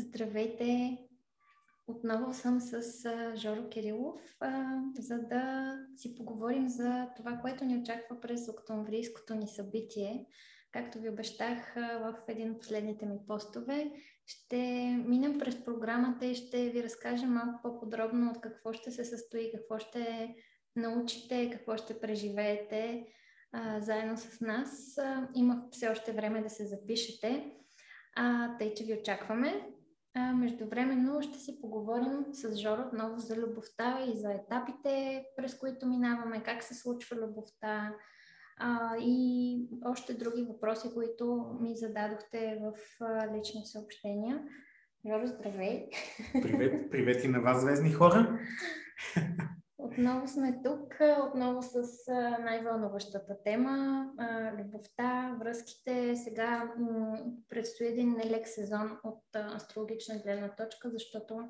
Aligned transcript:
Здравейте! 0.00 0.98
Отново 1.86 2.34
съм 2.34 2.60
с 2.60 2.82
Жоро 3.36 3.68
Кирилов, 3.68 4.20
за 4.98 5.18
да 5.18 5.74
си 5.96 6.14
поговорим 6.14 6.68
за 6.68 7.08
това, 7.16 7.38
което 7.42 7.64
ни 7.64 7.76
очаква 7.76 8.20
през 8.20 8.48
октомврийското 8.48 9.34
ни 9.34 9.48
събитие. 9.48 10.26
Както 10.72 10.98
ви 10.98 11.08
обещах 11.08 11.74
в 11.74 12.14
един 12.28 12.50
от 12.50 12.60
последните 12.60 13.06
ми 13.06 13.18
постове, 13.28 13.92
ще 14.26 14.56
минем 15.06 15.38
през 15.38 15.64
програмата 15.64 16.26
и 16.26 16.34
ще 16.34 16.70
ви 16.70 16.82
разкажем 16.82 17.32
малко 17.32 17.60
по-подробно 17.62 18.30
от 18.30 18.40
какво 18.40 18.72
ще 18.72 18.90
се 18.90 19.04
състои, 19.04 19.52
какво 19.52 19.78
ще 19.78 20.34
научите, 20.76 21.50
какво 21.50 21.76
ще 21.76 22.00
преживеете 22.00 23.06
а, 23.52 23.80
заедно 23.80 24.16
с 24.16 24.40
нас. 24.40 24.98
Имах 25.34 25.58
все 25.70 25.88
още 25.88 26.12
време 26.12 26.42
да 26.42 26.50
се 26.50 26.66
запишете, 26.66 27.52
а, 28.16 28.56
тъй 28.58 28.74
че 28.74 28.84
ви 28.84 28.94
очакваме. 29.00 29.70
А, 30.14 30.32
междувременно 30.32 31.22
ще 31.22 31.38
си 31.38 31.60
поговорим 31.60 32.24
с 32.32 32.56
Жоро 32.56 32.82
отново 32.82 33.18
за 33.18 33.36
любовта 33.36 34.04
и 34.08 34.18
за 34.18 34.32
етапите, 34.32 35.24
през 35.36 35.58
които 35.58 35.86
минаваме, 35.86 36.42
как 36.42 36.62
се 36.62 36.74
случва 36.74 37.16
любовта 37.16 37.94
а, 38.56 38.96
и 39.00 39.68
още 39.84 40.14
други 40.14 40.42
въпроси, 40.42 40.90
които 40.94 41.56
ми 41.60 41.76
зададохте 41.76 42.58
в 42.62 42.72
а, 43.00 43.36
лични 43.36 43.66
съобщения. 43.66 44.42
Жоро, 45.06 45.26
здравей! 45.26 45.88
Привет, 46.42 46.90
привет 46.90 47.24
и 47.24 47.28
на 47.28 47.40
вас, 47.40 47.60
звездни 47.60 47.92
хора! 47.92 48.38
Отново 49.82 50.28
сме 50.28 50.62
тук, 50.64 50.94
отново 51.28 51.62
с 51.62 51.82
най-вълнуващата 52.40 53.42
тема 53.44 54.06
любовта, 54.58 55.36
връзките. 55.40 56.16
Сега 56.16 56.74
предстои 57.48 57.86
един 57.86 58.12
нелек 58.12 58.48
сезон 58.48 58.98
от 59.04 59.22
астрологична 59.34 60.18
гледна 60.18 60.54
точка, 60.54 60.90
защото 60.90 61.48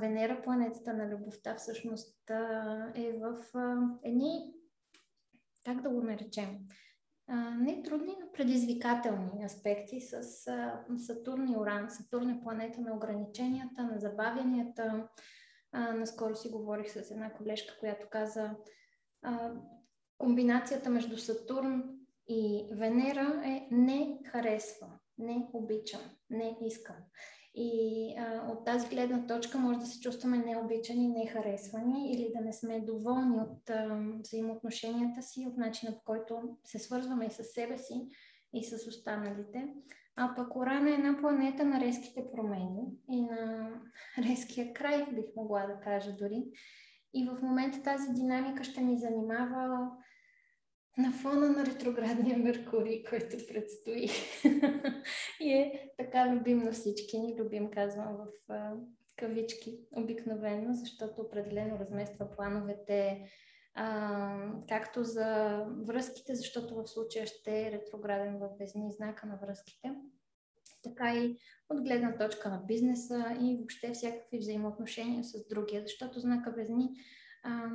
Венера, 0.00 0.42
планетата 0.42 0.94
на 0.94 1.08
любовта, 1.08 1.54
всъщност 1.54 2.30
е 2.94 3.12
в 3.12 3.36
едни, 4.02 4.54
как 5.64 5.82
да 5.82 5.90
го 5.90 6.02
наречем, 6.02 6.58
не 7.60 7.82
трудни, 7.82 8.16
но 8.20 8.32
предизвикателни 8.32 9.44
аспекти 9.44 10.00
с 10.00 10.22
Сатурн 10.98 11.48
и 11.48 11.56
Оран. 11.56 11.90
Сатурн 11.90 12.30
е 12.30 12.40
планета 12.42 12.80
на 12.80 12.96
ограниченията, 12.96 13.82
на 13.82 13.98
забавянията, 13.98 15.08
а, 15.72 15.92
наскоро 15.92 16.36
си 16.36 16.48
говорих 16.48 16.92
с 16.92 17.10
една 17.10 17.32
колежка, 17.32 17.76
която 17.80 18.06
каза, 18.10 18.50
а, 19.22 19.52
комбинацията 20.18 20.90
между 20.90 21.16
Сатурн 21.16 21.82
и 22.28 22.68
Венера 22.72 23.42
е 23.44 23.68
не 23.70 24.18
харесва, 24.26 24.86
не 25.18 25.48
обичам, 25.52 26.00
не 26.30 26.58
искам. 26.66 26.96
И 27.54 28.14
а, 28.18 28.52
от 28.52 28.64
тази 28.64 28.88
гледна 28.88 29.26
точка 29.26 29.58
може 29.58 29.78
да 29.78 29.86
се 29.86 30.00
чувстваме 30.00 30.38
необичани, 30.38 31.08
нехаресвани 31.08 32.12
или 32.12 32.32
да 32.36 32.40
не 32.40 32.52
сме 32.52 32.80
доволни 32.80 33.40
от 33.40 33.70
а, 33.70 34.00
взаимоотношенията 34.20 35.22
си, 35.22 35.46
от 35.48 35.56
начина 35.56 35.94
по 35.94 36.04
който 36.04 36.56
се 36.64 36.78
свързваме 36.78 37.26
и 37.26 37.30
с 37.30 37.44
себе 37.44 37.78
си 37.78 38.08
и 38.52 38.64
с 38.64 38.88
останалите. 38.88 39.68
А 40.22 40.34
пък 40.36 40.56
Оран 40.56 40.86
е 40.86 40.92
една 40.92 41.16
планета 41.20 41.64
на 41.64 41.80
резките 41.80 42.24
промени 42.32 42.82
и 43.08 43.22
на 43.22 43.70
резкия 44.30 44.72
край, 44.72 45.06
бих 45.12 45.24
могла 45.36 45.66
да 45.66 45.80
кажа 45.80 46.16
дори. 46.16 46.44
И 47.14 47.28
в 47.28 47.42
момента 47.42 47.82
тази 47.82 48.12
динамика 48.12 48.64
ще 48.64 48.80
ни 48.80 48.98
занимава 48.98 49.90
на 50.98 51.12
фона 51.12 51.48
на 51.48 51.66
ретроградния 51.66 52.38
Меркурий, 52.38 53.04
който 53.04 53.36
предстои. 53.48 54.08
и 55.40 55.52
е 55.52 55.90
така 55.98 56.34
любим 56.34 56.58
на 56.58 56.72
всички 56.72 57.18
ни, 57.18 57.36
любим 57.38 57.70
казвам 57.70 58.16
в 58.48 58.56
кавички 59.16 59.78
обикновено, 59.96 60.74
защото 60.74 61.22
определено 61.22 61.78
размества 61.78 62.30
плановете, 62.36 63.30
а, 63.74 64.36
както 64.68 65.04
за 65.04 65.58
връзките, 65.86 66.34
защото 66.34 66.74
в 66.74 66.86
случая 66.86 67.26
ще 67.26 67.62
е 67.62 67.72
ретрограден 67.72 68.38
в 68.38 68.48
Везни 68.58 68.92
знака 68.92 69.26
на 69.26 69.36
връзките, 69.36 69.94
така 70.82 71.14
и 71.14 71.36
от 71.68 71.82
гледна 71.82 72.16
точка 72.16 72.50
на 72.50 72.58
бизнеса 72.58 73.36
и 73.40 73.56
въобще 73.56 73.92
всякакви 73.92 74.38
взаимоотношения 74.38 75.24
с 75.24 75.48
другия, 75.48 75.82
защото 75.82 76.20
знака 76.20 76.50
Везни 76.56 76.90
а, 77.42 77.68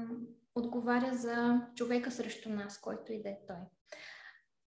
отговаря 0.56 1.14
за 1.14 1.62
човека 1.76 2.12
срещу 2.12 2.50
нас, 2.50 2.82
който 2.82 3.14
и 3.14 3.22
да 3.22 3.30
е 3.30 3.38
той. 3.48 3.58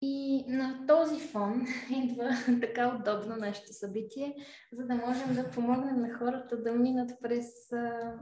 И 0.01 0.45
на 0.47 0.85
този 0.87 1.19
фон 1.19 1.65
идва 2.03 2.29
така 2.61 2.97
удобно 2.99 3.35
нашето 3.35 3.73
събитие, 3.73 4.35
за 4.71 4.85
да 4.85 4.95
можем 4.95 5.35
да 5.35 5.51
помогнем 5.51 6.01
на 6.01 6.13
хората 6.13 6.61
да 6.63 6.71
минат 6.71 7.11
през 7.21 7.47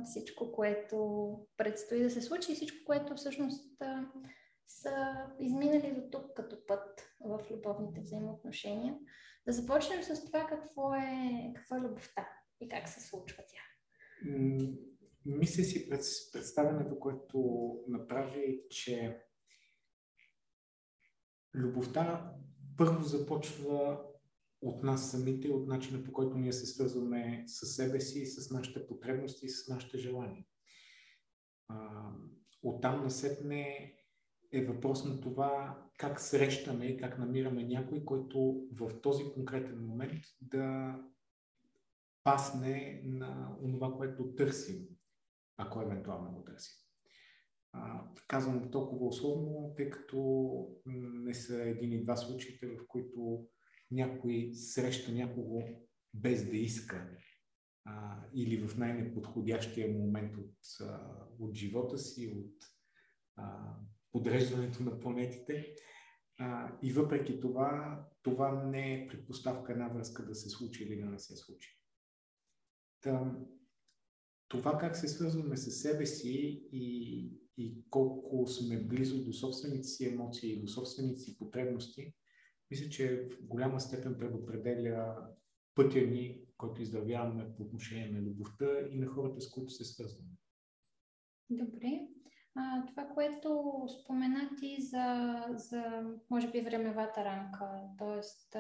всичко, 0.04 0.52
което 0.52 1.30
предстои 1.58 2.04
да 2.04 2.10
се 2.10 2.22
случи 2.22 2.52
и 2.52 2.56
всичко, 2.56 2.78
което 2.86 3.16
всъщност 3.16 3.78
са 4.68 5.16
изминали 5.40 5.96
до 5.96 6.02
тук 6.12 6.34
като 6.36 6.66
път 6.68 7.02
в 7.20 7.40
любовните 7.52 8.02
взаимоотношения. 8.02 8.96
Да 9.48 9.54
започнем 9.54 10.04
с 10.04 10.26
това 10.26 10.48
какво 10.48 10.96
е, 10.96 11.54
какво 11.56 11.76
е 11.76 11.80
любовта 11.80 12.30
и 12.62 12.70
как 12.70 12.90
се 12.90 13.08
случва 13.08 13.44
тя. 13.48 13.62
Мисля 15.26 15.64
си 15.64 15.90
през 15.90 16.32
представенето, 16.32 17.00
което 17.00 17.70
направи, 17.88 18.62
че 18.70 19.25
любовта 21.56 22.34
първо 22.78 23.04
започва 23.04 24.02
от 24.62 24.84
нас 24.84 25.12
самите, 25.12 25.50
от 25.50 25.68
начина 25.68 26.04
по 26.04 26.12
който 26.12 26.38
ние 26.38 26.54
се 26.54 26.66
свързваме 26.66 27.44
с 27.48 27.66
себе 27.66 28.00
си, 28.00 28.26
с 28.26 28.52
нашите 28.52 28.88
потребности, 28.88 29.50
с 29.50 29.68
нашите 29.68 29.98
желания. 29.98 30.46
А, 31.68 32.10
оттам 32.64 33.04
насетне 33.04 33.94
е 34.52 34.66
въпрос 34.66 35.06
на 35.06 35.22
това 35.22 35.82
как 35.98 36.22
срещаме 36.22 36.86
и 36.86 36.98
как 36.98 37.20
намираме 37.20 37.64
някой, 37.64 38.06
който 38.06 38.68
в 38.72 39.02
този 39.02 39.24
конкретен 39.34 39.86
момент 39.86 40.22
да 40.42 40.96
пасне 42.24 43.02
на 43.06 43.58
това, 43.72 43.94
което 43.94 44.36
търсим, 44.36 44.88
ако 45.58 45.82
евентуално 45.82 46.32
го 46.32 46.44
търсим. 46.44 46.85
Казвам 48.28 48.72
толкова 48.72 49.06
условно, 49.06 49.74
тъй 49.78 49.90
като 49.90 50.68
не 50.86 51.34
са 51.34 51.62
един 51.64 51.92
и 51.92 52.04
два 52.04 52.16
случаите, 52.16 52.68
в 52.68 52.88
които 52.88 53.48
някой 53.92 54.52
среща 54.54 55.12
някого 55.12 55.62
без 56.14 56.50
да 56.50 56.58
иска 56.58 57.10
а, 57.86 58.24
или 58.34 58.68
в 58.68 58.78
най-неподходящия 58.78 59.88
момент 59.94 60.38
от, 60.38 60.56
а, 60.82 61.26
от 61.40 61.56
живота 61.56 61.98
си, 61.98 62.34
от 62.38 62.56
а, 63.36 63.76
подреждането 64.12 64.84
на 64.84 65.00
планетите. 65.00 65.76
А, 66.40 66.78
и 66.84 66.94
въпреки 66.94 67.40
това, 67.40 68.02
това 68.24 68.64
не 68.64 68.94
е 68.94 69.08
предпоставка 69.08 69.72
една 69.72 69.88
връзка 69.88 70.26
да 70.26 70.36
се 70.36 70.50
случи 70.50 70.84
или 70.84 71.02
да 71.02 71.06
не 71.06 71.20
се 71.20 71.36
случи. 71.36 71.80
Та, 73.02 73.36
това 74.48 74.78
как 74.78 74.98
се 74.98 75.08
свързваме 75.08 75.58
с 75.58 75.72
себе 75.72 76.06
си 76.06 76.64
и, 76.72 77.30
и 77.58 77.84
колко 77.90 78.48
сме 78.48 78.84
близо 78.84 79.24
до 79.24 79.34
собствените 79.34 79.84
си 79.84 80.06
емоции 80.06 80.54
и 80.54 80.62
до 80.62 80.68
собствените 80.68 81.20
си 81.20 81.38
потребности, 81.38 82.14
мисля, 82.72 82.90
че 82.90 83.28
в 83.28 83.46
голяма 83.48 83.80
степен 83.80 84.18
предопределя 84.18 85.28
пътя 85.76 86.02
ни, 86.02 86.42
който 86.58 86.82
издървяваме 86.82 87.56
по 87.56 87.64
отношение 87.64 88.12
на 88.12 88.22
любовта 88.22 88.66
и 88.92 88.98
на 88.98 89.08
хората, 89.08 89.42
с 89.42 89.50
които 89.50 89.74
се 89.74 89.86
свързваме. 89.86 90.30
Добре. 91.50 92.08
А, 92.56 92.86
това, 92.86 93.08
което 93.14 93.80
спомена 93.88 94.50
ти 94.60 94.78
за, 94.82 95.36
за, 95.56 95.84
може 96.30 96.52
би, 96.52 96.62
времевата 96.62 97.26
рамка, 97.26 97.82
т.е. 98.00 98.60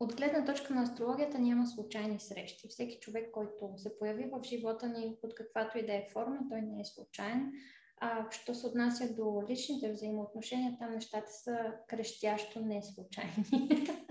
от 0.00 0.16
гледна 0.16 0.44
точка 0.44 0.74
на 0.74 0.82
астрологията 0.82 1.38
няма 1.38 1.66
случайни 1.66 2.20
срещи. 2.20 2.68
Всеки 2.68 2.98
човек, 3.00 3.30
който 3.32 3.72
се 3.76 3.98
появи 3.98 4.30
в 4.32 4.42
живота 4.42 4.88
ни 4.88 5.16
под 5.22 5.34
каквато 5.34 5.78
и 5.78 5.86
да 5.86 5.92
е 5.92 6.08
форма, 6.12 6.38
той 6.50 6.62
не 6.62 6.80
е 6.80 6.84
случайен. 6.84 7.52
А 8.00 8.30
що 8.30 8.54
се 8.54 8.66
отнася 8.66 9.14
до 9.14 9.42
личните 9.48 9.92
взаимоотношения, 9.92 10.76
там 10.78 10.92
нещата 10.92 11.32
са 11.32 11.72
крещящо 11.88 12.60
не 12.60 12.82
случайни. 12.82 13.44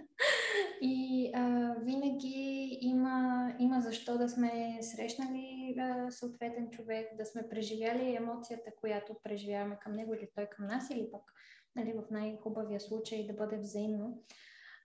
И 0.82 1.32
а, 1.34 1.76
винаги 1.82 2.78
има, 2.82 3.48
има 3.60 3.82
защо 3.82 4.18
да 4.18 4.30
сме 4.30 4.80
срещнали 4.82 5.76
а, 5.80 6.12
съответен 6.12 6.70
човек, 6.70 7.18
да 7.18 7.26
сме 7.26 7.50
преживяли 7.50 8.16
емоцията, 8.16 8.72
която 8.82 9.16
преживяваме 9.24 9.78
към 9.82 9.94
него 9.94 10.14
или 10.14 10.30
той 10.36 10.46
към 10.46 10.68
нас, 10.68 10.90
или 10.90 11.12
пък 11.12 11.22
нали, 11.76 11.94
в 11.94 12.12
най-хубавия 12.12 12.80
случай 12.80 13.28
да 13.28 13.34
бъде 13.34 13.58
взаимно. 13.58 14.24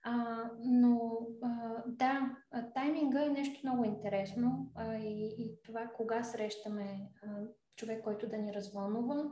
А, 0.03 0.43
но 0.59 1.27
а, 1.41 1.83
да, 1.87 2.35
тайминга 2.73 3.25
е 3.25 3.29
нещо 3.29 3.59
много 3.63 3.85
интересно 3.85 4.71
а, 4.75 4.95
и, 4.95 5.35
и 5.37 5.57
това 5.63 5.87
кога 5.87 6.23
срещаме 6.23 7.11
а, 7.23 7.27
човек, 7.75 8.03
който 8.03 8.29
да 8.29 8.37
ни 8.37 8.53
развълнува 8.53 9.31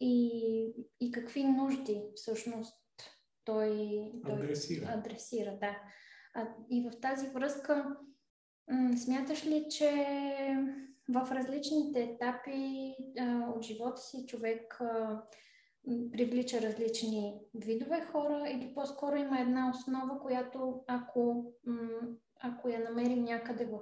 и, 0.00 0.72
и 1.00 1.12
какви 1.12 1.44
нужди 1.44 2.02
всъщност 2.14 2.78
той, 3.44 4.02
адресира. 4.24 4.88
адресира 4.88 5.58
да. 5.60 5.78
А, 6.34 6.48
и 6.70 6.88
в 6.90 7.00
тази 7.00 7.28
връзка, 7.28 7.96
смяташ 9.04 9.46
ли, 9.46 9.66
че 9.70 9.90
в 11.08 11.32
различните 11.32 12.02
етапи 12.02 12.94
а, 13.18 13.52
от 13.56 13.62
живота 13.62 14.00
си 14.00 14.24
човек 14.26 14.80
а, 14.80 15.22
привлича 16.12 16.60
различни 16.60 17.40
видове 17.54 18.06
хора 18.12 18.48
или 18.50 18.74
по-скоро 18.74 19.16
има 19.16 19.40
една 19.40 19.70
основа, 19.70 20.20
която 20.20 20.84
ако, 20.86 21.52
ако 22.40 22.68
я 22.68 22.80
намерим 22.80 23.24
някъде 23.24 23.66
в 23.66 23.80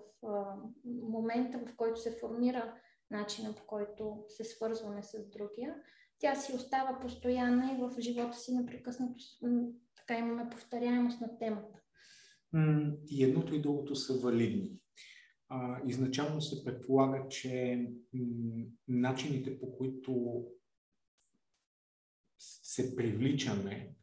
момента, 0.85 1.59
в 1.59 1.77
който 1.77 2.01
се 2.01 2.19
формира 2.21 2.75
начина 3.11 3.55
по 3.55 3.67
който 3.67 4.25
се 4.29 4.45
свързваме 4.45 5.03
с 5.03 5.31
другия, 5.31 5.75
тя 6.19 6.35
си 6.35 6.53
остава 6.57 7.01
постоянна 7.01 7.73
и 7.73 7.81
в 7.81 8.01
живота 8.01 8.37
си 8.37 8.55
непрекъснато 8.55 9.25
така 9.97 10.19
имаме 10.19 10.51
повторяемост 10.51 11.21
на 11.21 11.39
темата. 11.39 11.83
И 13.11 13.25
едното 13.25 13.55
и 13.55 13.63
другото 13.63 13.97
са 13.97 14.19
валидни. 14.19 14.79
Изначално 15.87 16.41
се 16.41 16.65
предполага, 16.65 17.29
че 17.29 17.85
начините 18.89 19.61
по 19.61 19.77
които 19.77 20.45
се 22.77 22.97
привличаме 22.97 23.95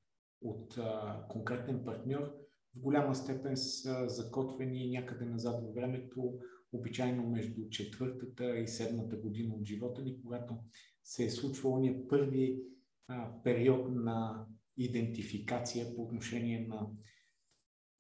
от 0.42 0.78
а, 0.78 1.26
конкретен 1.30 1.86
партньор, 1.86 2.34
в 2.76 2.80
голяма 2.80 3.16
степен 3.16 3.58
са 3.58 4.10
закотвени 4.10 4.90
някъде 4.90 5.26
назад 5.26 5.64
във 5.64 5.76
времето, 5.76 6.40
обичайно 6.72 7.30
между 7.30 7.70
четвъртата 7.70 8.58
и 8.58 8.68
седмата 8.68 9.16
година 9.18 9.54
от 9.54 9.66
живота 9.66 10.02
ни, 10.02 10.22
когато 10.22 10.56
се 11.04 11.26
е 11.26 11.30
случвал 11.30 11.74
ония 11.74 12.08
първи 12.08 12.64
а, 13.08 13.42
период 13.44 13.92
на 13.92 14.46
идентификация 14.78 15.96
по 15.96 16.04
отношение 16.04 16.68
на 16.68 16.88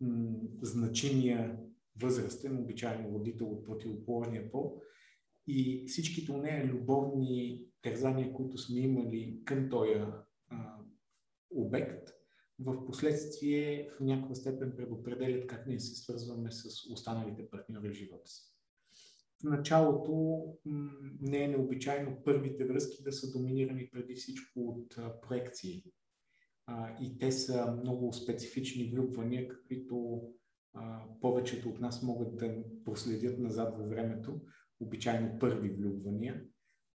м- 0.02 0.40
значимия 0.62 1.60
възрастен, 2.02 2.58
обичайно 2.58 3.20
родител 3.20 3.48
от 3.48 3.66
противоположния 3.66 4.52
пол. 4.52 4.82
И 5.48 5.84
всичките 5.88 6.34
нея 6.34 6.66
любовни 6.66 7.62
терзания, 7.82 8.34
които 8.34 8.58
сме 8.58 8.80
имали 8.80 9.40
към 9.46 9.70
този 9.70 9.92
обект, 11.50 12.10
в 12.60 12.86
последствие 12.86 13.90
в 13.98 14.00
някаква 14.00 14.36
степен 14.36 14.74
предопределят 14.78 15.48
как 15.48 15.68
ние 15.68 15.80
се 15.80 15.96
свързваме 15.96 16.52
с 16.52 16.66
останалите 16.92 17.50
партньори 17.50 17.90
в 17.90 17.94
живота 17.94 18.28
си. 18.28 18.42
В 19.42 19.44
началото 19.44 20.44
не 21.22 21.44
е 21.44 21.48
необичайно 21.48 22.22
първите 22.24 22.66
връзки 22.66 23.04
да 23.04 23.12
са 23.12 23.32
доминирани 23.32 23.90
преди 23.92 24.16
всичко 24.16 24.60
от 24.60 24.98
проекции. 25.22 25.84
и 27.02 27.18
те 27.20 27.32
са 27.32 27.78
много 27.82 28.14
специфични 28.14 28.84
влюбвания, 28.84 29.48
каквито 29.48 30.22
повечето 31.22 31.70
от 31.70 31.80
нас 31.80 32.04
могат 32.04 32.36
да 32.36 32.56
проследят 32.86 33.40
назад 33.40 33.78
във 33.78 33.90
времето, 33.90 34.42
обичайно 34.80 35.40
първи 35.40 35.70
влюбвания, 35.70 36.44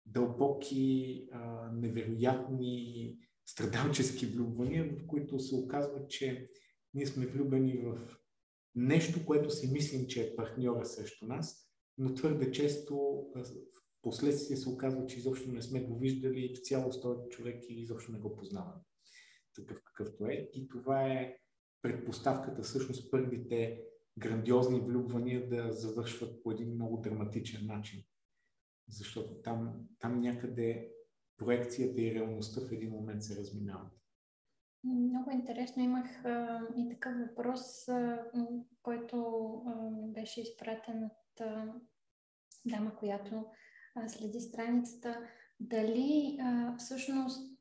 дълбоки, 0.05 1.27
невероятни, 1.73 3.17
страдалчески 3.45 4.25
влюбвания, 4.25 4.89
в 4.89 5.07
които 5.07 5.39
се 5.39 5.55
оказва, 5.55 6.07
че 6.07 6.49
ние 6.93 7.05
сме 7.05 7.25
влюбени 7.25 7.77
в 7.77 8.17
нещо, 8.75 9.25
което 9.25 9.49
си 9.49 9.71
мислим, 9.71 10.07
че 10.07 10.23
е 10.23 10.35
партньора 10.35 10.85
срещу 10.85 11.25
нас, 11.25 11.69
но 11.97 12.13
твърде 12.13 12.51
често 12.51 12.95
в 13.35 13.45
последствие 14.01 14.57
се 14.57 14.69
оказва, 14.69 15.05
че 15.05 15.17
изобщо 15.17 15.51
не 15.51 15.61
сме 15.61 15.83
го 15.83 15.99
виждали 15.99 16.53
в 16.55 16.67
цялост 16.67 17.01
този 17.01 17.29
човек 17.29 17.63
и 17.69 17.81
изобщо 17.81 18.11
не 18.11 18.19
го 18.19 18.35
познаваме 18.35 18.81
такъв 19.55 19.83
какъвто 19.83 20.25
е. 20.25 20.49
И 20.53 20.67
това 20.67 21.03
е 21.03 21.37
предпоставката, 21.81 22.61
всъщност 22.61 23.11
първите 23.11 23.81
грандиозни 24.17 24.79
влюбвания 24.79 25.49
да 25.49 25.71
завършват 25.71 26.43
по 26.43 26.51
един 26.51 26.73
много 26.73 27.01
драматичен 27.01 27.65
начин. 27.65 28.03
Защото 28.89 29.41
там, 29.41 29.73
там 29.99 30.21
някъде 30.21 30.91
проекцията 31.37 32.01
и 32.01 32.15
реалността 32.15 32.61
в 32.61 32.71
един 32.71 32.89
момент 32.89 33.23
се 33.23 33.35
разминават. 33.35 33.91
Много 34.83 35.31
интересно. 35.31 35.83
Имах 35.83 36.25
а, 36.25 36.61
и 36.77 36.89
такъв 36.89 37.13
въпрос, 37.17 37.87
а, 37.87 38.19
който 38.81 39.17
а, 39.67 39.91
беше 39.91 40.41
изпратен 40.41 41.03
от 41.03 41.41
а, 41.41 41.73
дама, 42.65 42.95
която 42.95 43.45
а, 43.95 44.09
следи 44.09 44.39
страницата. 44.39 45.21
Дали 45.59 46.37
а, 46.41 46.77
всъщност 46.77 47.55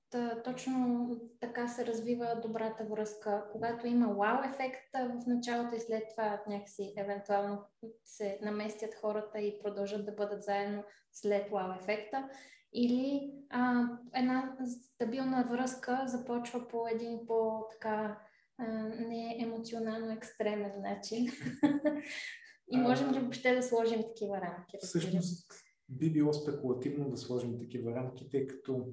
точно 0.44 1.08
така 1.40 1.68
се 1.68 1.86
развива 1.86 2.40
добрата 2.42 2.84
връзка. 2.84 3.44
Когато 3.52 3.86
има 3.86 4.06
вау 4.06 4.38
ефект 4.44 4.90
в 4.94 5.26
началото 5.26 5.74
и 5.74 5.80
след 5.80 6.02
това 6.10 6.42
някакси 6.48 6.94
евентуално 6.96 7.64
се 8.04 8.38
наместят 8.42 8.94
хората 8.94 9.40
и 9.40 9.58
продължат 9.62 10.06
да 10.06 10.12
бъдат 10.12 10.42
заедно 10.42 10.84
след 11.12 11.50
вау 11.50 11.72
ефекта. 11.80 12.28
Или 12.74 13.32
а, 13.50 13.86
една 14.14 14.56
стабилна 14.94 15.48
връзка 15.50 16.04
започва 16.06 16.68
по 16.68 16.88
един 16.88 17.26
по-така 17.26 18.18
не 19.08 19.36
емоционално 19.40 20.12
екстремен 20.12 20.72
начин. 20.82 21.26
и 22.70 22.76
можем 22.76 23.12
ли 23.12 23.20
въобще 23.20 23.54
да 23.54 23.62
сложим 23.62 24.02
такива 24.02 24.40
рамки? 24.40 24.76
Всъщност 24.82 25.52
би 25.88 26.12
било 26.12 26.32
спекулативно 26.32 27.10
да 27.10 27.16
сложим 27.16 27.58
такива 27.58 27.94
рамки, 27.94 28.28
тъй 28.30 28.46
като 28.46 28.86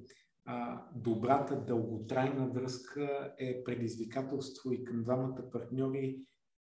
а, 0.44 0.84
добрата 0.94 1.64
дълготрайна 1.64 2.48
връзка 2.48 3.34
е 3.38 3.64
предизвикателство 3.64 4.72
и 4.72 4.84
към 4.84 5.02
двамата 5.02 5.50
партньори 5.52 6.18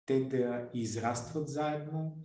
те 0.05 0.19
да 0.19 0.69
израстват 0.73 1.49
заедно 1.49 2.17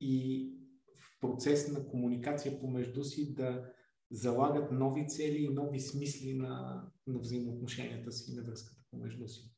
и 0.00 0.48
в 0.96 1.20
процес 1.20 1.72
на 1.72 1.86
комуникация 1.86 2.60
помежду 2.60 3.04
си 3.04 3.34
да 3.34 3.72
залагат 4.12 4.72
нови 4.72 5.08
цели 5.08 5.44
и 5.44 5.54
нови 5.54 5.80
смисли 5.80 6.34
на, 6.34 6.82
на 7.06 7.18
взаимоотношенията 7.18 8.12
си 8.12 8.32
и 8.32 8.34
на 8.34 8.42
връзката 8.42 8.82
помежду 8.90 9.28
си. 9.28 9.54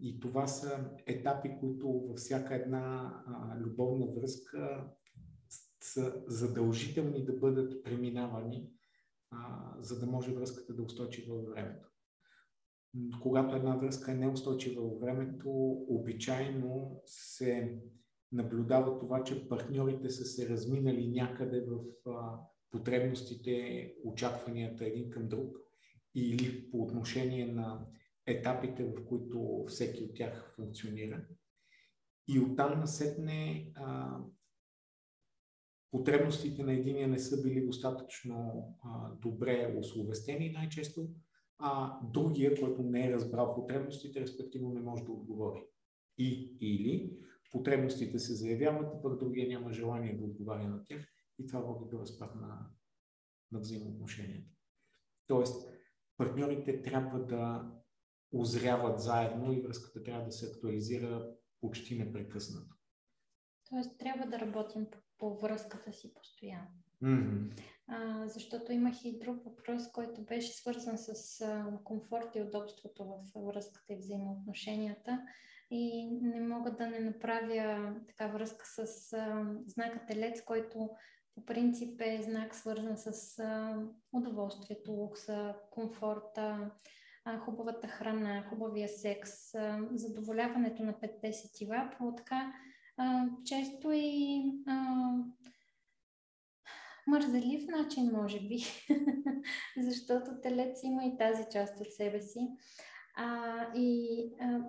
И 0.00 0.20
това 0.20 0.46
са 0.46 0.90
етапи, 1.06 1.56
които 1.60 1.88
във 1.88 2.16
всяка 2.16 2.54
една 2.54 3.14
а, 3.26 3.58
любовна 3.58 4.06
връзка 4.06 4.90
са 5.82 6.22
задължителни 6.26 7.24
да 7.24 7.32
бъдат 7.32 7.84
преминавани 7.84 8.70
а, 9.30 9.72
за 9.80 10.00
да 10.00 10.06
може 10.06 10.34
връзката 10.34 10.74
да 10.74 10.82
е 10.82 10.84
устойчива 10.84 11.34
във 11.34 11.48
времето. 11.48 11.88
Когато 13.22 13.56
една 13.56 13.76
връзка 13.76 14.12
е 14.12 14.14
неустойчива 14.14 14.82
във 14.82 15.00
времето, 15.00 15.50
обичайно 15.88 17.02
се 17.06 17.78
наблюдава 18.32 18.98
това, 18.98 19.24
че 19.24 19.48
партньорите 19.48 20.10
са 20.10 20.24
се 20.24 20.48
разминали 20.48 21.08
някъде 21.10 21.60
в 21.60 22.10
а, 22.10 22.40
потребностите, 22.70 23.94
очакванията 24.04 24.86
един 24.86 25.10
към 25.10 25.28
друг 25.28 25.56
или 26.14 26.70
по 26.70 26.82
отношение 26.82 27.46
на 27.46 27.86
етапите, 28.26 28.84
в 28.84 29.06
които 29.08 29.64
всеки 29.68 30.02
от 30.02 30.14
тях 30.14 30.52
функционира. 30.56 31.26
И 32.28 32.40
оттам 32.40 32.80
насетне 32.80 33.70
а, 33.74 34.18
потребностите 35.90 36.62
на 36.62 36.72
единия 36.72 37.08
не 37.08 37.18
са 37.18 37.42
били 37.42 37.66
достатъчно 37.66 38.68
а, 38.84 39.10
добре 39.14 39.76
условестени 39.78 40.50
най-често, 40.50 41.08
а 41.58 41.98
другия, 42.12 42.60
който 42.60 42.82
не 42.82 43.06
е 43.06 43.12
разбрал 43.12 43.54
потребностите, 43.54 44.20
респективно 44.20 44.74
не 44.74 44.80
може 44.80 45.04
да 45.04 45.12
отговори. 45.12 45.62
И 46.18 46.56
или 46.60 47.16
потребностите 47.52 48.18
се 48.18 48.34
заявяват, 48.34 48.94
а 48.94 49.02
пък 49.02 49.18
другия 49.18 49.48
няма 49.48 49.72
желание 49.72 50.16
да 50.16 50.24
отговаря 50.24 50.68
на 50.68 50.84
тях 50.84 51.15
и 51.38 51.46
това 51.46 51.60
води 51.60 51.90
до 51.90 51.98
разпад 51.98 52.34
на, 52.34 52.70
на 53.52 53.58
взаимоотношенията. 53.58 54.50
Тоест, 55.26 55.68
партньорите 56.16 56.82
трябва 56.82 57.18
да 57.18 57.72
озряват 58.32 59.00
заедно 59.00 59.52
и 59.52 59.60
връзката 59.60 60.02
трябва 60.02 60.24
да 60.24 60.32
се 60.32 60.46
актуализира 60.46 61.34
почти 61.60 61.98
непрекъснато. 61.98 62.76
Тоест, 63.70 63.98
трябва 63.98 64.26
да 64.26 64.38
работим 64.38 64.90
по 64.90 64.98
по 65.18 65.38
връзката 65.38 65.92
си 65.92 66.14
постоянно. 66.14 66.68
Mm-hmm. 67.02 67.60
А, 67.86 68.28
защото 68.28 68.72
имах 68.72 69.04
и 69.04 69.18
друг 69.18 69.44
въпрос, 69.44 69.92
който 69.92 70.24
беше 70.24 70.52
свързан 70.52 70.98
с 70.98 71.40
а, 71.40 71.78
комфорт 71.84 72.36
и 72.36 72.42
удобството 72.42 73.04
в 73.04 73.52
връзката 73.52 73.92
и 73.92 73.96
взаимоотношенията. 73.96 75.22
И 75.70 76.10
не 76.22 76.40
мога 76.40 76.70
да 76.70 76.86
не 76.86 77.00
направя 77.00 77.94
така 78.08 78.26
връзка 78.26 78.66
с 78.66 79.12
а, 79.12 79.54
знака 79.66 80.06
Телец, 80.06 80.44
който 80.44 80.90
по 81.36 81.44
принцип 81.46 82.00
е 82.00 82.22
знак 82.22 82.54
свързан 82.54 82.96
с 82.96 83.38
а, 83.38 83.76
удоволствието, 84.12 84.92
лукса, 84.92 85.54
комфорта, 85.70 86.70
а, 87.24 87.38
хубавата 87.38 87.88
храна, 87.88 88.44
хубавия 88.48 88.88
секс, 88.88 89.54
а, 89.54 89.88
задоволяването 89.92 90.82
на 90.82 91.00
петте 91.00 91.32
сетива 91.32 91.90
по 91.98 92.14
така 92.14 92.52
а, 92.96 93.26
често 93.44 93.90
и 93.92 94.42
а, 94.66 95.08
мързелив 97.06 97.68
начин, 97.68 98.10
може 98.12 98.40
би, 98.40 98.64
защото 99.78 100.40
телец 100.42 100.82
има 100.82 101.04
и 101.04 101.16
тази 101.18 101.44
част 101.52 101.80
от 101.80 101.92
себе 101.92 102.20
си. 102.20 102.48
А, 103.18 103.56
и, 103.74 104.20
а, 104.40 104.60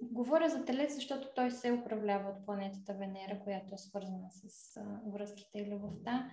говоря 0.00 0.48
за 0.48 0.64
Телец, 0.64 0.94
защото 0.94 1.28
той 1.34 1.50
се 1.50 1.72
управлява 1.72 2.30
от 2.30 2.46
планетата 2.46 2.94
Венера, 2.94 3.40
която 3.44 3.74
е 3.74 3.78
свързана 3.78 4.28
с 4.30 4.76
а, 4.76 5.00
връзките 5.12 5.58
и 5.58 5.74
любовта. 5.74 6.30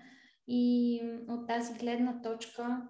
И 0.48 1.02
от 1.30 1.48
тази 1.48 1.74
гледна 1.74 2.22
точка, 2.22 2.88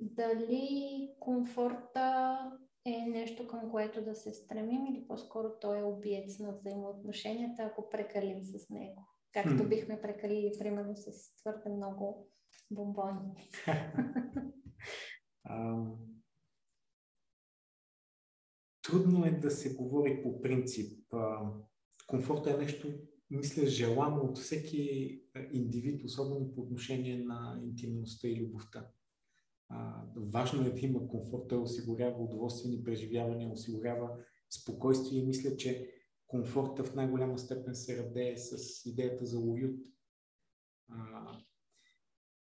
дали 0.00 1.08
комфорта 1.20 2.38
е 2.84 3.06
нещо 3.06 3.46
към 3.46 3.70
което 3.70 4.04
да 4.04 4.14
се 4.14 4.32
стремим 4.32 4.86
или 4.86 5.06
по-скоро 5.06 5.48
той 5.60 5.78
е 5.78 5.84
обиец 5.84 6.38
на 6.38 6.52
взаимоотношенията, 6.52 7.62
ако 7.62 7.88
прекалим 7.88 8.44
с 8.44 8.70
него. 8.70 9.06
Както 9.32 9.68
бихме 9.68 10.00
прекалили, 10.00 10.52
примерно, 10.58 10.96
с 10.96 11.36
твърде 11.36 11.70
много 11.70 12.28
бомбони. 12.70 13.50
трудно 18.90 19.24
е 19.24 19.30
да 19.30 19.50
се 19.50 19.74
говори 19.74 20.22
по 20.22 20.40
принцип. 20.40 21.14
Комфорта 22.06 22.50
е 22.50 22.56
нещо, 22.56 22.88
мисля, 23.30 23.66
желано 23.66 24.20
от 24.20 24.38
всеки 24.38 25.14
индивид, 25.52 26.04
особено 26.04 26.54
по 26.54 26.60
отношение 26.60 27.24
на 27.24 27.60
интимността 27.64 28.28
и 28.28 28.36
любовта. 28.36 28.90
важно 30.16 30.66
е 30.66 30.70
да 30.70 30.86
има 30.86 31.08
комфорт, 31.08 31.48
той 31.48 31.58
осигурява 31.58 32.24
удоволствени 32.24 32.84
преживявания, 32.84 33.52
осигурява 33.52 34.10
спокойствие 34.50 35.20
и 35.20 35.26
мисля, 35.26 35.56
че 35.56 35.90
комфорта 36.26 36.84
в 36.84 36.94
най-голяма 36.94 37.38
степен 37.38 37.74
се 37.74 38.04
радее 38.04 38.36
с 38.36 38.86
идеята 38.86 39.26
за 39.26 39.38
уют. 39.38 39.80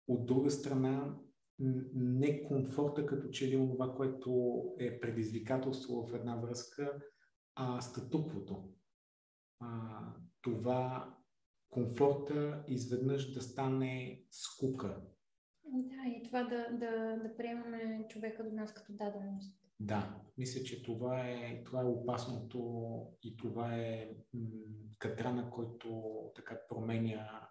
от 0.08 0.26
друга 0.26 0.52
страна, 0.52 1.18
не 1.60 2.44
комфорта 2.44 3.06
като 3.06 3.30
че 3.30 3.48
ли 3.48 3.70
това, 3.72 3.96
което 3.96 4.64
е 4.80 5.00
предизвикателство 5.00 6.08
в 6.08 6.16
една 6.16 6.36
връзка, 6.36 7.02
а 7.56 7.82
статуквото. 7.82 8.70
А, 9.60 10.00
това 10.42 11.14
комфорта 11.70 12.64
изведнъж 12.68 13.34
да 13.34 13.42
стане 13.42 14.24
скука. 14.32 15.02
Да, 15.66 16.10
и 16.10 16.24
това 16.24 16.44
да, 16.44 16.70
да, 16.72 17.20
да 17.24 17.36
приемаме 17.38 18.06
човека 18.10 18.44
до 18.44 18.56
нас 18.56 18.74
като 18.74 18.94
даденост. 18.94 19.60
Да, 19.80 20.22
мисля, 20.38 20.64
че 20.64 20.84
това 20.84 21.30
е, 21.30 21.64
това 21.64 21.82
е 21.82 21.86
опасното 21.86 22.60
и 23.24 23.38
това 23.38 23.76
е 23.76 24.10
м- 24.34 24.50
катрана, 25.00 25.50
който 25.50 26.14
така 26.36 26.60
променя 26.70 27.43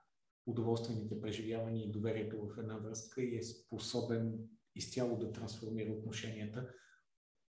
удоволствените 0.47 1.21
преживявания 1.21 1.87
и 1.87 1.93
доверието 1.93 2.47
в 2.47 2.59
една 2.59 2.77
връзка 2.77 3.23
и 3.23 3.37
е 3.37 3.43
способен 3.43 4.39
изцяло 4.75 5.19
да 5.19 5.33
трансформира 5.33 5.93
отношенията, 5.93 6.75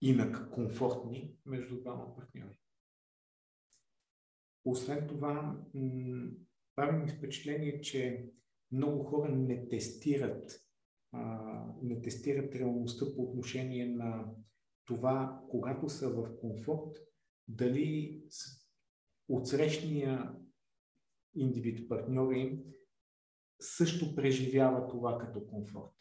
инак 0.01 0.51
комфортни, 0.51 1.37
между 1.45 1.81
двама 1.81 2.15
партньори. 2.15 2.59
Освен 4.65 5.07
това, 5.07 5.61
прави 6.75 6.97
ми 6.97 7.09
впечатление, 7.09 7.81
че 7.81 8.29
много 8.71 9.03
хора 9.03 9.29
не 9.29 9.67
тестират, 9.67 10.61
а, 11.11 11.75
не 11.81 12.01
тестират 12.01 12.55
реалността 12.55 13.05
по 13.15 13.23
отношение 13.23 13.85
на 13.85 14.25
това, 14.85 15.43
когато 15.49 15.89
са 15.89 16.09
в 16.09 16.39
комфорт, 16.39 16.97
дали 17.47 18.23
отсрещния 19.29 20.35
индивид, 21.35 21.89
партньора 21.89 22.37
им, 22.37 22.63
също 23.59 24.15
преживява 24.15 24.87
това 24.87 25.17
като 25.17 25.47
комфорт. 25.47 25.91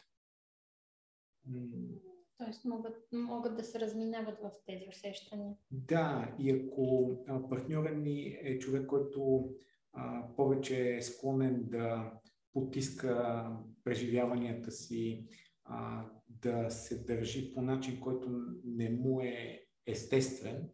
Тоест 2.37 2.65
могат, 2.65 3.07
могат 3.11 3.57
да 3.57 3.63
се 3.63 3.79
разминават 3.79 4.39
в 4.39 4.51
тези 4.65 4.85
усещания. 4.89 5.55
Да, 5.71 6.35
и 6.39 6.51
ако 6.51 7.17
партньорът 7.49 7.97
ни 7.97 8.39
е 8.41 8.59
човек, 8.59 8.87
който 8.87 9.49
а, 9.93 10.35
повече 10.35 10.95
е 10.95 11.01
склонен 11.01 11.63
да 11.69 12.13
потиска 12.53 13.45
преживяванията 13.83 14.71
си, 14.71 15.27
а, 15.63 16.09
да 16.27 16.69
се 16.69 17.03
държи 17.03 17.53
по 17.53 17.61
начин, 17.61 17.99
който 17.99 18.29
не 18.63 18.89
му 18.89 19.21
е 19.21 19.65
естествен, 19.85 20.69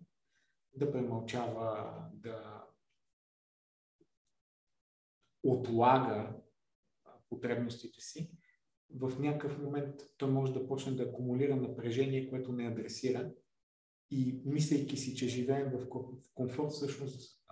да 0.76 0.92
премълчава, 0.92 1.96
да 2.14 2.66
отлага 5.44 6.39
потребностите 7.30 8.02
си, 8.02 8.32
в 8.96 9.20
някакъв 9.20 9.60
момент 9.60 9.96
той 10.18 10.32
може 10.32 10.54
да 10.54 10.68
почне 10.68 10.92
да 10.92 11.04
акумулира 11.04 11.56
напрежение, 11.56 12.30
което 12.30 12.52
не 12.52 12.68
адресира 12.68 13.32
и 14.12 14.42
мислейки 14.46 14.98
си, 14.98 15.16
че 15.16 15.28
живеем 15.28 15.70
в 15.70 15.90
комфорт, 16.34 16.72
всъщност 16.72 17.46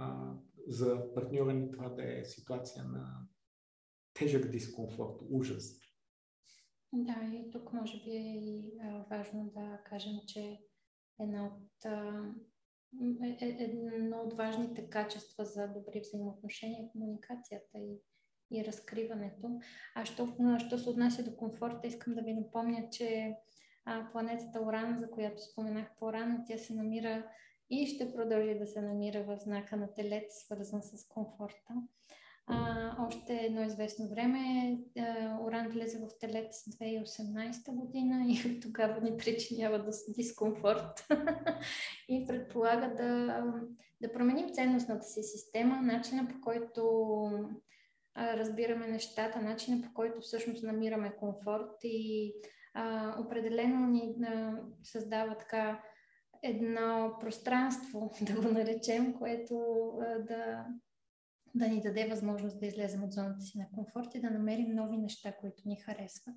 за 0.67 1.13
партньора 1.13 1.53
ни 1.53 1.71
това 1.71 1.89
да 1.89 2.19
е 2.19 2.25
ситуация 2.25 2.83
на 2.83 3.27
тежък 4.13 4.51
дискомфорт, 4.51 5.21
ужас. 5.29 5.79
Да, 6.93 7.31
и 7.33 7.51
тук 7.51 7.73
може 7.73 8.03
би 8.03 8.09
е 8.09 8.35
и 8.35 8.79
важно 9.09 9.51
да 9.55 9.81
кажем, 9.85 10.13
че 10.27 10.59
една 11.19 11.45
от, 11.45 11.85
е, 13.21 13.45
е, 13.45 13.57
едно 13.59 14.17
от 14.17 14.33
важните 14.33 14.89
качества 14.89 15.45
за 15.45 15.67
добри 15.67 15.99
взаимоотношения 15.99 16.83
е 16.83 16.89
комуникацията 16.91 17.77
и 17.77 18.01
и 18.51 18.63
разкриването. 18.63 19.59
А 19.95 20.05
що, 20.05 20.27
що 20.67 20.77
се 20.77 20.89
отнася 20.89 21.23
до 21.23 21.35
комфорта, 21.35 21.87
искам 21.87 22.13
да 22.13 22.21
ви 22.21 22.33
напомня, 22.33 22.89
че 22.91 23.35
а, 23.85 24.11
планетата 24.11 24.61
Оран, 24.61 24.99
за 24.99 25.11
която 25.11 25.41
споменах 25.41 25.87
по-рано, 25.99 26.43
тя 26.47 26.57
се 26.57 26.73
намира 26.73 27.23
и 27.69 27.87
ще 27.87 28.13
продължи 28.13 28.59
да 28.59 28.67
се 28.67 28.81
намира 28.81 29.23
в 29.23 29.39
знака 29.39 29.77
на 29.77 29.93
Телец, 29.93 30.43
свързан 30.45 30.81
с 30.81 31.07
комфорта. 31.07 31.73
А, 32.49 32.95
още 33.07 33.33
едно 33.33 33.63
известно 33.63 34.09
време 34.09 34.77
Оран 35.41 35.67
влезе 35.69 35.99
в 35.99 36.19
Телец 36.19 36.63
2018 36.65 37.71
година 37.71 38.25
и 38.27 38.59
тогава 38.59 39.01
ни 39.01 39.17
причинява 39.17 39.91
дискомфорт 40.17 41.07
и 42.09 42.25
предполага 42.27 42.93
да, 42.95 43.43
да 44.01 44.13
променим 44.13 44.53
ценностната 44.53 45.05
си 45.05 45.23
система, 45.23 45.81
начина 45.81 46.27
по 46.27 46.41
който 46.41 46.81
разбираме 48.17 48.87
нещата, 48.87 49.41
начина 49.41 49.81
по 49.81 49.93
който 49.93 50.21
всъщност 50.21 50.63
намираме 50.63 51.15
комфорт 51.15 51.71
и 51.83 52.33
а, 52.73 53.15
определено 53.19 53.87
ни 53.87 54.15
а, 54.25 54.57
създава 54.83 55.37
така 55.37 55.83
едно 56.43 57.17
пространство, 57.19 58.11
да 58.21 58.41
го 58.41 58.51
наречем, 58.51 59.13
което 59.13 59.55
а, 60.01 60.19
да, 60.19 60.65
да 61.55 61.67
ни 61.67 61.81
даде 61.81 62.07
възможност 62.07 62.59
да 62.59 62.65
излезем 62.65 63.03
от 63.03 63.11
зоната 63.11 63.41
си 63.41 63.57
на 63.57 63.67
комфорт 63.75 64.15
и 64.15 64.21
да 64.21 64.29
намерим 64.29 64.75
нови 64.75 64.97
неща, 64.97 65.31
които 65.31 65.63
ни 65.65 65.75
харесват. 65.75 66.35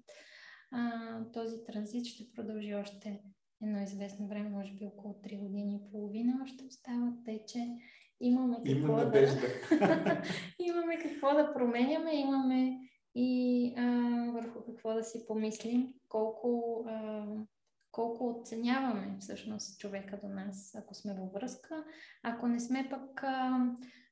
А, 0.73 1.19
този 1.33 1.65
транзит 1.65 2.07
ще 2.07 2.33
продължи 2.35 2.75
още 2.75 3.21
едно 3.63 3.83
известно 3.83 4.29
време, 4.29 4.49
може 4.49 4.73
би 4.73 4.87
около 4.87 5.15
3 5.15 5.39
години 5.39 5.75
и 5.75 5.91
половина 5.91 6.41
още 6.43 6.65
остават, 6.65 7.15
тъй 7.25 7.41
че 7.49 7.77
имаме 8.21 8.57
какво, 8.57 8.93
Има 8.93 9.05
надежда. 9.05 9.41
да, 9.71 10.23
какво 11.21 11.37
да 11.37 11.55
променяме, 11.55 12.21
имаме 12.21 12.79
и 13.15 13.75
а, 13.77 13.83
върху 14.33 14.65
какво 14.65 14.95
да 14.95 15.05
си 15.05 15.25
помислим, 15.27 15.95
колко, 16.09 16.85
а, 16.89 17.27
колко 17.91 18.29
оценяваме 18.29 19.17
всъщност 19.21 19.81
човека 19.81 20.21
до 20.23 20.29
нас, 20.29 20.75
ако 20.75 20.95
сме 20.95 21.15
във 21.15 21.33
връзка. 21.33 21.85
Ако 22.23 22.49
не 22.49 22.61
сме 22.61 22.89
пък 22.91 23.23
а, 23.23 23.67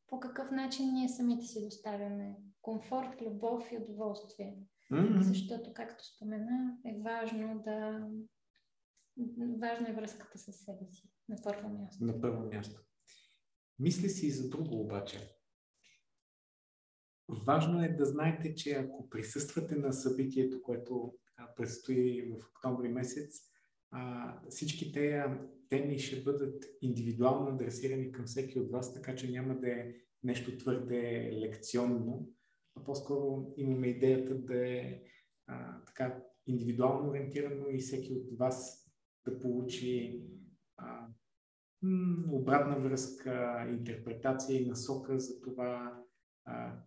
по 0.08 0.20
какъв 0.20 0.50
начин 0.50 0.92
ние 0.92 1.08
самите 1.08 1.44
си 1.44 1.64
доставяме 1.64 2.36
комфорт, 2.62 3.22
любов 3.22 3.72
и 3.72 3.76
удоволствие. 3.76 4.56
Mm-hmm. 4.92 5.20
Защото, 5.20 5.72
както 5.74 6.04
спомена, 6.04 6.76
е 6.86 7.00
важно 7.02 7.62
да. 7.64 8.08
Важна 9.38 9.88
е 9.88 9.92
връзката 9.92 10.38
с 10.38 10.52
себе 10.52 10.86
си 10.90 11.10
на 11.28 11.36
първо 11.44 11.68
място. 11.68 12.04
На 12.04 12.20
първо 12.20 12.46
място. 12.54 12.80
Мисли 13.78 14.08
си 14.08 14.26
и 14.26 14.30
за 14.30 14.48
друго 14.48 14.80
обаче. 14.80 15.37
Важно 17.28 17.84
е 17.84 17.88
да 17.88 18.04
знаете, 18.04 18.54
че 18.54 18.70
ако 18.70 19.10
присъствате 19.10 19.76
на 19.76 19.92
събитието, 19.92 20.62
което 20.62 21.14
предстои 21.56 22.32
в 22.32 22.50
октомври 22.50 22.88
месец, 22.88 23.40
всички 24.48 24.92
тези 24.92 25.34
теми 25.68 25.98
ще 25.98 26.22
бъдат 26.22 26.64
индивидуално 26.82 27.48
адресирани 27.48 28.12
към 28.12 28.24
всеки 28.24 28.58
от 28.58 28.70
вас, 28.70 28.94
така 28.94 29.14
че 29.16 29.30
няма 29.30 29.54
да 29.60 29.70
е 29.70 29.92
нещо 30.22 30.58
твърде 30.58 31.32
лекционно, 31.32 32.28
а 32.76 32.84
по-скоро 32.84 33.54
имаме 33.56 33.86
идеята 33.86 34.34
да 34.34 34.68
е 34.68 35.02
а, 35.46 35.84
така 35.84 36.22
индивидуално 36.46 37.10
ориентирано 37.10 37.68
и 37.70 37.78
всеки 37.78 38.12
от 38.12 38.38
вас 38.38 38.86
да 39.24 39.38
получи 39.38 40.22
а, 40.76 41.06
обратна 42.30 42.80
връзка, 42.80 43.66
интерпретация 43.70 44.62
и 44.62 44.66
насока 44.66 45.20
за 45.20 45.40
това 45.40 46.02
а, 46.44 46.82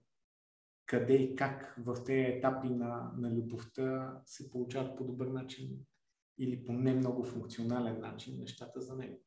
къде 0.91 1.13
и 1.13 1.35
как 1.35 1.75
в 1.77 2.03
тези 2.05 2.21
етапи 2.21 2.69
на, 2.69 3.11
на 3.17 3.31
любовта 3.31 4.19
се 4.25 4.51
получават 4.51 4.97
по 4.97 5.03
добър 5.03 5.27
начин 5.27 5.69
или 6.37 6.65
по 6.65 6.73
не 6.73 6.93
много 6.93 7.23
функционален 7.23 7.99
начин 7.99 8.39
нещата 8.39 8.81
за 8.81 8.95
него. 8.95 9.21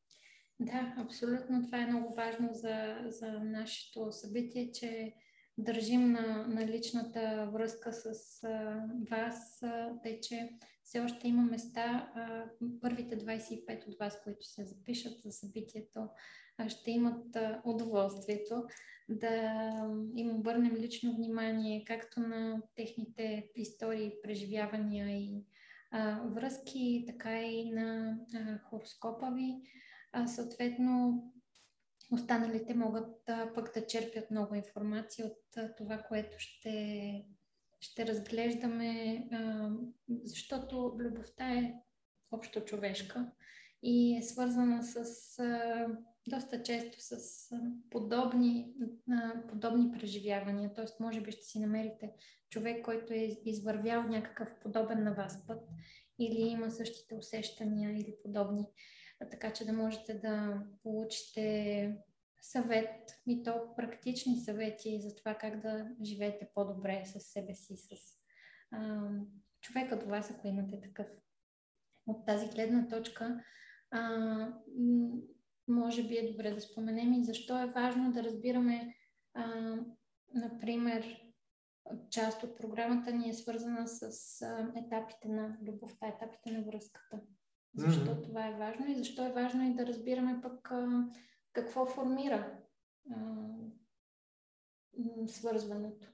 Да, 0.61 0.95
абсолютно. 0.99 1.65
Това 1.65 1.83
е 1.83 1.87
много 1.87 2.15
важно 2.15 2.49
за, 2.53 2.97
за 3.07 3.41
нашето 3.41 4.13
събитие, 4.13 4.73
че 4.73 5.15
държим 5.59 6.13
на, 6.13 6.47
на 6.49 6.67
личната 6.67 7.51
връзка 7.53 7.93
с 7.93 8.45
а, 8.45 8.83
вас, 9.11 9.63
а, 9.63 10.01
тъй 10.03 10.21
че 10.21 10.51
все 10.83 11.01
още 11.01 11.29
има 11.29 11.43
места. 11.43 12.11
А, 12.15 12.45
първите 12.81 13.19
25 13.19 13.89
от 13.89 13.99
вас, 13.99 14.23
които 14.25 14.47
се 14.47 14.65
запишат 14.65 15.21
за 15.21 15.33
събитието, 15.33 16.09
а, 16.59 16.69
ще 16.69 16.91
имат 16.91 17.37
а, 17.37 17.63
удоволствието 17.65 18.65
да 19.09 19.31
им 20.17 20.31
обърнем 20.31 20.77
лично 20.77 21.15
внимание 21.15 21.85
както 21.85 22.21
на 22.21 22.63
техните 22.77 23.51
истории, 23.57 24.13
преживявания 24.23 25.09
и 25.09 25.45
а, 25.91 26.21
връзки, 26.21 27.05
така 27.07 27.43
и 27.43 27.71
на 27.71 28.19
а, 28.35 28.59
хороскопа 28.59 29.31
ви. 29.35 29.55
А, 30.13 30.27
съответно, 30.27 31.23
останалите 32.15 32.75
могат 32.75 33.29
а, 33.29 33.53
пък 33.55 33.75
да 33.75 33.87
черпят 33.87 34.31
много 34.31 34.55
информация 34.55 35.27
от 35.27 35.57
а, 35.57 35.75
това, 35.75 35.99
което 35.99 36.39
ще, 36.39 37.27
ще 37.81 38.07
разглеждаме, 38.07 39.25
а, 39.33 39.71
защото 40.25 40.97
любовта 40.99 41.53
е 41.53 41.75
общо 42.33 42.61
човешка 42.61 43.31
и 43.83 44.17
е 44.17 44.23
свързана 44.23 44.83
с 44.83 44.99
а, 45.39 45.87
доста 46.27 46.63
често 46.63 46.97
с 47.01 47.13
а, 47.53 47.61
подобни, 47.91 48.75
а, 49.11 49.47
подобни 49.49 49.93
преживявания. 49.93 50.75
Тоест, 50.75 51.01
може 51.01 51.21
би 51.21 51.33
ще 51.33 51.43
си 51.43 51.59
намерите 51.59 52.13
човек, 52.51 52.85
който 52.85 53.13
е 53.13 53.41
извървял 53.45 54.03
някакъв 54.03 54.49
подобен 54.63 55.05
на 55.05 55.15
вас 55.15 55.47
път 55.47 55.69
или 56.19 56.41
има 56.41 56.71
същите 56.71 57.15
усещания 57.15 57.91
или 57.91 58.17
подобни 58.23 58.67
така 59.31 59.53
че 59.53 59.65
да 59.65 59.73
можете 59.73 60.15
да 60.15 60.63
получите 60.83 61.97
съвет 62.43 63.21
и 63.27 63.43
то 63.43 63.75
практични 63.77 64.41
съвети 64.41 65.01
за 65.01 65.17
това 65.17 65.35
как 65.35 65.61
да 65.61 65.89
живеете 66.03 66.49
по-добре 66.55 67.03
с 67.05 67.21
себе 67.21 67.55
си, 67.55 67.77
с 67.77 67.91
а, 68.71 69.09
човека 69.61 69.99
до 69.99 70.07
вас, 70.07 70.31
ако 70.31 70.47
имате 70.47 70.81
такъв. 70.81 71.07
От 72.07 72.27
тази 72.27 72.49
гледна 72.49 72.89
точка, 72.89 73.45
а, 73.91 74.01
може 75.69 76.09
би 76.09 76.17
е 76.17 76.31
добре 76.31 76.51
да 76.51 76.61
споменем 76.61 77.13
и 77.13 77.25
защо 77.25 77.63
е 77.63 77.73
важно 77.73 78.13
да 78.13 78.25
разбираме, 78.25 78.95
а, 79.35 79.77
например, 80.35 81.21
част 82.11 82.43
от 82.43 82.57
програмата 82.57 83.13
ни 83.13 83.31
е 83.31 83.35
свързана 83.35 83.89
с 83.89 84.03
а, 84.43 84.73
етапите 84.77 85.29
на 85.29 85.59
любовта, 85.63 86.07
етапите 86.07 86.51
на 86.51 86.65
връзката. 86.65 87.21
Защо 87.77 88.07
mm-hmm. 88.07 88.23
това 88.23 88.49
е 88.49 88.57
важно 88.59 88.87
и 88.91 88.95
защо 88.95 89.27
е 89.27 89.33
важно 89.33 89.71
и 89.71 89.75
да 89.75 89.87
разбираме 89.87 90.41
пък 90.43 90.71
а, 90.71 91.09
какво 91.53 91.87
формира 91.87 92.59
а, 93.11 93.17
свързването. 95.27 96.09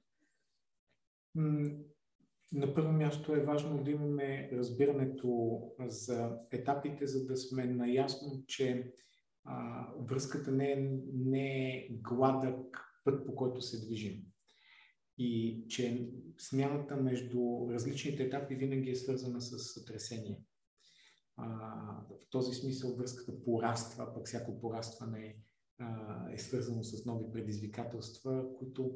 На 2.52 2.74
първо 2.74 2.92
място 2.92 3.34
е 3.34 3.44
важно 3.44 3.84
да 3.84 3.90
имаме 3.90 4.50
разбирането 4.52 5.60
за 5.86 6.38
етапите, 6.50 7.06
за 7.06 7.26
да 7.26 7.36
сме 7.36 7.64
наясно, 7.64 8.44
че 8.46 8.92
а, 9.44 9.86
връзката 9.98 10.52
не 10.52 10.72
е, 10.72 10.76
не 11.14 11.68
е 11.68 11.88
гладък 11.90 12.78
път, 13.04 13.26
по 13.26 13.34
който 13.34 13.60
се 13.60 13.86
движим. 13.86 14.22
И 15.18 15.64
че 15.68 16.10
смяната 16.38 16.96
между 16.96 17.68
различните 17.70 18.22
етапи 18.22 18.54
винаги 18.54 18.90
е 18.90 18.94
свързана 18.94 19.40
с 19.40 19.74
сътресение. 19.74 20.40
А, 21.42 22.04
в 22.10 22.30
този 22.30 22.54
смисъл 22.54 22.96
връзката 22.96 23.44
пораства, 23.44 24.14
пък 24.14 24.26
всяко 24.26 24.60
порастване 24.60 25.36
а, 25.78 26.32
е 26.32 26.38
свързано 26.38 26.82
с 26.82 27.04
нови 27.04 27.30
предизвикателства, 27.32 28.58
които 28.58 28.94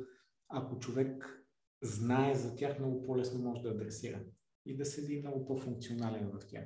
ако 0.49 0.79
човек 0.79 1.45
знае 1.83 2.35
за 2.35 2.57
тях, 2.57 2.79
много 2.79 3.03
по-лесно 3.03 3.43
може 3.43 3.63
да 3.63 3.71
адресира 3.71 4.25
и 4.67 4.77
да 4.77 4.85
седи 4.85 5.21
много 5.21 5.47
по-функционален 5.47 6.31
в 6.31 6.47
тях. 6.49 6.65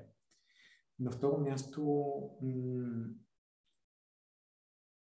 На 0.98 1.10
второ 1.10 1.40
място, 1.40 2.12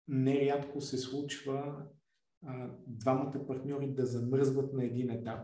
нерядко 0.08 0.82
се 0.82 0.98
случва 0.98 1.88
а, 2.46 2.78
двамата 2.88 3.48
партньори 3.48 3.94
да 3.94 4.06
замръзват 4.06 4.74
на 4.74 4.86
един 4.86 5.10
етап 5.10 5.40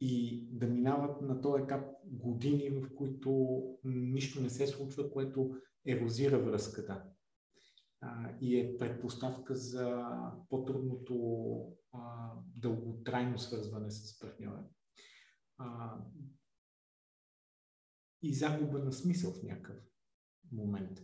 и 0.00 0.46
да 0.52 0.66
минават 0.66 1.20
на 1.20 1.40
този 1.40 1.62
етап 1.62 1.84
години, 2.04 2.70
в 2.70 2.94
които 2.94 3.62
нищо 3.84 4.40
не 4.40 4.50
се 4.50 4.66
случва, 4.66 5.10
което 5.12 5.54
ерозира 5.86 6.38
връзката 6.38 7.04
а, 8.00 8.34
и 8.40 8.60
е 8.60 8.76
предпоставка 8.78 9.54
за 9.54 10.06
по-трудното 10.50 11.16
а, 11.92 12.32
дълготрайно 12.56 13.38
свързване 13.38 13.90
с 13.90 14.18
партньора. 14.18 14.64
А, 15.58 15.98
и 18.22 18.34
загуба 18.34 18.78
на 18.78 18.92
смисъл 18.92 19.32
в 19.32 19.42
някакъв 19.42 19.76
момент. 20.52 20.98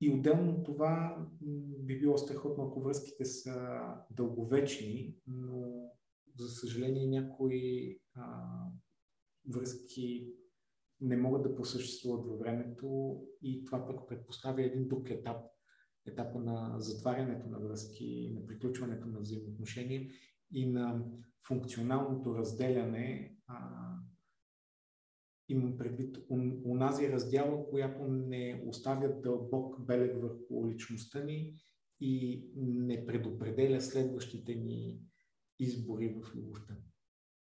И 0.00 0.10
отделно 0.10 0.52
от 0.52 0.64
това 0.64 1.26
би 1.78 2.00
било 2.00 2.18
страхотно, 2.18 2.64
ако 2.64 2.80
връзките 2.80 3.24
са 3.24 3.80
дълговечни, 4.10 5.16
но 5.26 5.90
за 6.38 6.48
съжаление, 6.48 7.06
някои 7.06 7.98
а, 8.14 8.44
връзки 9.48 10.32
не 11.00 11.16
могат 11.16 11.42
да 11.42 11.54
посъществуват 11.54 12.26
във 12.26 12.38
времето 12.38 13.20
и 13.42 13.64
това 13.64 13.86
пък 13.86 14.08
предпоставя 14.08 14.62
един 14.62 14.88
друг 14.88 15.10
етап, 15.10 15.44
етапа 16.06 16.38
на 16.38 16.74
затварянето 16.78 17.48
на 17.48 17.60
връзки, 17.60 18.32
на 18.34 18.46
приключването 18.46 19.08
на 19.08 19.20
взаимоотношения 19.20 20.10
и 20.52 20.66
на 20.66 21.04
функционалното 21.46 22.34
разделяне. 22.34 23.36
А, 23.46 23.58
имам 25.48 25.76
предвид 25.76 26.18
унази 26.64 27.12
раздяла, 27.12 27.68
която 27.70 28.04
не 28.04 28.64
оставя 28.66 29.20
дълбок 29.20 29.86
белег 29.86 30.22
върху 30.22 30.68
личността 30.68 31.24
ни 31.24 31.54
и 32.00 32.44
не 32.56 33.06
предопределя 33.06 33.80
следващите 33.80 34.54
ни 34.54 35.00
избори 35.58 36.08
в 36.08 36.34
любовта. 36.34 36.74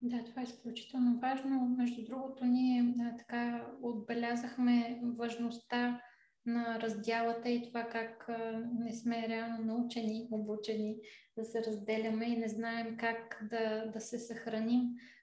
Да, 0.02 0.24
това 0.24 0.42
е 0.42 0.44
изключително 0.44 1.20
важно. 1.20 1.74
Между 1.78 2.04
другото, 2.04 2.44
ние 2.44 2.82
да, 2.96 3.16
така 3.18 3.66
отбелязахме 3.82 5.00
важността 5.18 6.02
на 6.46 6.80
раздялата 6.80 7.48
и 7.48 7.62
това 7.62 7.84
как 7.84 8.28
а, 8.28 8.64
не 8.78 8.92
сме 8.94 9.28
реално 9.28 9.64
научени, 9.64 10.28
обучени 10.30 10.96
да 11.36 11.44
се 11.44 11.64
разделяме 11.64 12.26
и 12.26 12.36
не 12.36 12.48
знаем 12.48 12.96
как 12.96 13.46
да, 13.50 13.86
да 13.86 14.00
се 14.00 14.18
съхраним 14.18 14.82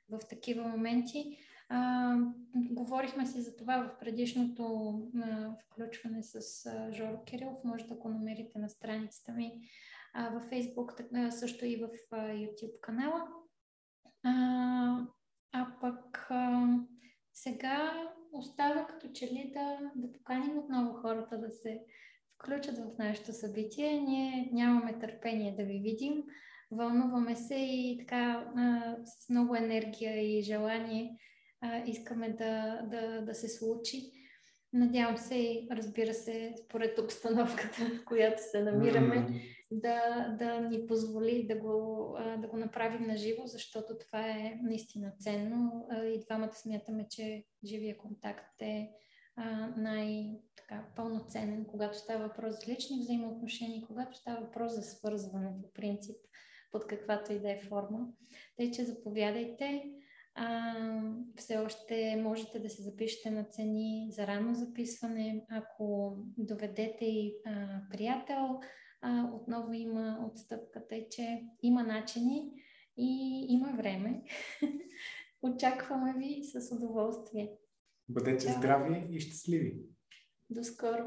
в 0.09 0.19
такива 0.29 0.67
моменти. 0.67 1.37
А, 1.69 2.15
говорихме 2.55 3.25
си 3.25 3.41
за 3.41 3.55
това 3.55 3.77
в 3.77 3.99
предишното 3.99 4.93
а, 5.23 5.55
включване 5.59 6.23
с 6.23 6.65
а, 6.65 6.91
Жоро 6.91 7.23
Кирилов. 7.25 7.63
Може 7.63 7.85
да 7.85 7.95
го 7.95 8.09
намерите 8.09 8.59
на 8.59 8.69
страницата 8.69 9.31
ми 9.31 9.51
а, 9.53 9.59
във 10.15 10.43
Facebook, 10.43 11.29
също 11.29 11.65
и 11.65 11.75
в 11.75 11.89
YouTube 12.11 12.79
канала. 12.81 13.27
А, 14.23 15.07
а 15.51 15.67
пък 15.81 16.29
сега 17.33 18.07
остава 18.31 18.87
като 18.87 19.07
че 19.13 19.25
ли 19.25 19.51
да, 19.53 19.91
да 19.95 20.13
поканим 20.13 20.57
отново 20.57 20.93
хората 20.93 21.37
да 21.37 21.51
се 21.51 21.81
включат 22.35 22.77
в 22.77 22.97
нашето 22.99 23.33
събитие. 23.33 24.01
Ние 24.01 24.49
нямаме 24.53 24.99
търпение 24.99 25.55
да 25.55 25.63
ви 25.63 25.79
видим. 25.79 26.23
Вълнуваме 26.71 27.35
се 27.35 27.55
и 27.55 27.97
така 27.99 28.51
а, 28.55 28.95
с 29.05 29.29
много 29.29 29.55
енергия 29.55 30.37
и 30.37 30.41
желание 30.41 31.17
а, 31.61 31.83
искаме 31.87 32.29
да, 32.29 32.81
да, 32.91 33.21
да 33.21 33.35
се 33.35 33.49
случи. 33.49 34.11
Надявам 34.73 35.17
се 35.17 35.35
и, 35.35 35.67
разбира 35.71 36.13
се, 36.13 36.55
според 36.65 36.99
обстановката, 36.99 37.85
в 38.01 38.05
която 38.05 38.41
се 38.51 38.63
намираме, 38.63 39.15
mm 39.15 39.58
да, 39.71 40.27
да 40.39 40.61
ни 40.61 40.87
позволи 40.87 41.47
да 41.47 41.55
го, 41.55 42.15
да 42.37 42.47
го 42.47 42.57
направим 42.57 43.07
на 43.07 43.17
живо, 43.17 43.41
защото 43.45 43.97
това 43.97 44.29
е 44.29 44.59
наистина 44.63 45.13
ценно. 45.19 45.87
И 46.03 46.19
двамата 46.25 46.53
смятаме, 46.53 47.07
че 47.09 47.43
живия 47.65 47.97
контакт 47.97 48.61
е 48.61 48.91
най-пълноценен, 49.77 51.65
когато 51.65 51.97
става 51.97 52.27
въпрос 52.27 52.55
за 52.55 52.71
лични 52.71 52.99
взаимоотношения, 52.99 53.87
когато 53.87 54.17
става 54.17 54.41
въпрос 54.41 54.75
за 54.75 54.81
свързване 54.81 55.49
по 55.61 55.73
принцип, 55.73 56.15
под 56.71 56.87
каквато 56.87 57.33
и 57.33 57.39
да 57.39 57.51
е 57.51 57.61
форма. 57.69 58.07
Тъй, 58.57 58.71
че 58.71 58.83
заповядайте. 58.83 59.83
А, 60.35 60.73
все 61.35 61.57
още 61.57 62.15
можете 62.23 62.59
да 62.59 62.69
се 62.69 62.81
запишете 62.81 63.31
на 63.31 63.43
цени 63.43 64.07
за 64.11 64.27
ранно 64.27 64.55
записване. 64.55 65.45
Ако 65.49 66.17
доведете 66.37 67.05
и 67.05 67.35
а, 67.45 67.81
приятел, 67.91 68.59
а, 69.01 69.31
отново 69.33 69.73
има 69.73 70.29
отстъпката, 70.31 70.95
е, 70.95 71.09
че 71.09 71.43
има 71.63 71.83
начини 71.83 72.51
и 72.97 73.45
има 73.49 73.73
време. 73.77 74.23
Очакваме 75.41 76.13
ви 76.17 76.43
с 76.43 76.75
удоволствие. 76.75 77.51
Бъдете 78.09 78.45
Да. 78.45 78.51
здрави 78.53 79.07
и 79.11 79.19
щастливи! 79.19 79.79
До 80.49 80.63
скоро! 80.63 81.05